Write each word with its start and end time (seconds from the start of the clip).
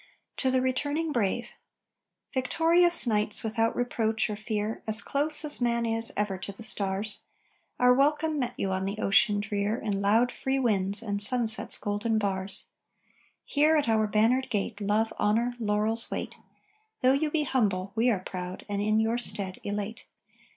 TO 0.35 0.49
THE 0.49 0.63
RETURNING 0.63 1.11
BRAVE 1.11 1.49
Victorious 2.33 3.05
knights 3.05 3.43
without 3.43 3.75
reproach 3.75 4.31
or 4.31 4.35
fear 4.35 4.81
As 4.87 4.99
close 4.99 5.45
as 5.45 5.61
man 5.61 5.85
is 5.85 6.11
ever 6.17 6.39
to 6.39 6.51
the 6.51 6.63
stars! 6.63 7.21
Our 7.79 7.93
welcome 7.93 8.39
met 8.39 8.55
you 8.57 8.71
on 8.71 8.85
the 8.85 8.97
ocean 8.97 9.39
drear 9.39 9.77
In 9.77 10.01
loud, 10.01 10.31
free 10.31 10.57
winds 10.57 11.03
and 11.03 11.21
sunset's 11.21 11.77
golden 11.77 12.17
bars. 12.17 12.69
Here, 13.45 13.75
at 13.77 13.87
our 13.87 14.07
bannered 14.07 14.49
gate 14.49 14.81
Love, 14.81 15.13
honor, 15.19 15.53
laurels 15.59 16.09
wait. 16.09 16.35
Though 17.01 17.13
you 17.13 17.29
be 17.29 17.43
humble, 17.43 17.91
we 17.93 18.09
are 18.09 18.21
proud, 18.21 18.65
and, 18.67 18.81
in 18.81 18.99
your 18.99 19.19
stead, 19.19 19.59
elate. 19.63 20.07